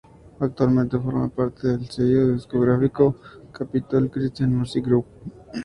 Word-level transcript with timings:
Actualmente 0.39 0.97
forma 0.99 1.29
parte 1.29 1.67
del 1.67 1.87
sello 1.87 2.33
discográfico 2.33 3.17
Capitol 3.51 4.09
Christian 4.09 4.51
Music 4.57 4.83
Group. 4.83 5.05